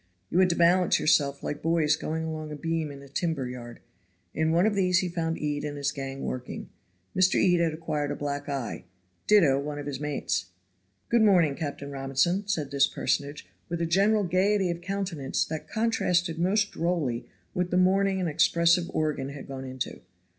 You 0.31 0.39
had 0.39 0.49
to 0.49 0.55
balance 0.55 0.99
yourself 0.99 1.43
like 1.43 1.61
boys 1.61 1.95
going 1.95 2.23
along 2.23 2.51
a 2.51 2.55
beam 2.55 2.89
in 2.91 3.03
a 3.03 3.07
timber 3.07 3.47
yard. 3.47 3.81
In 4.33 4.51
one 4.51 4.65
of 4.65 4.73
these 4.73 4.97
he 4.97 5.09
found 5.09 5.37
Ede 5.37 5.63
and 5.63 5.77
his 5.77 5.91
gang 5.91 6.23
working. 6.23 6.69
Mr. 7.15 7.35
Ede 7.35 7.59
had 7.59 7.71
acquired 7.75 8.09
a 8.09 8.15
black 8.15 8.49
eye, 8.49 8.85
ditto 9.27 9.59
one 9.59 9.77
of 9.77 9.85
his 9.85 9.99
mates. 9.99 10.47
"Good 11.09 11.21
morning, 11.21 11.53
Captain 11.53 11.91
Robinson," 11.91 12.47
said 12.47 12.71
this 12.71 12.87
personage, 12.87 13.47
with 13.69 13.79
a 13.79 13.85
general 13.85 14.23
gayety 14.23 14.71
of 14.71 14.81
countenance 14.81 15.45
that 15.45 15.69
contrasted 15.69 16.39
most 16.39 16.71
drolly 16.71 17.27
with 17.53 17.69
the 17.69 17.77
mourning 17.77 18.19
an 18.19 18.27
expressive 18.27 18.89
organ 18.95 19.29
had 19.29 19.47
gone 19.47 19.65
into. 19.65 20.01